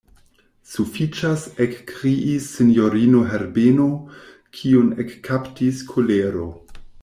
[0.69, 3.87] Sufiĉas, ekkriis sinjorino Herbeno,
[4.61, 6.53] kiun ekkaptis kolero.